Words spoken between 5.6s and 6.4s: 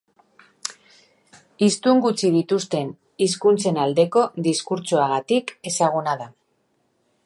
ezaguna da.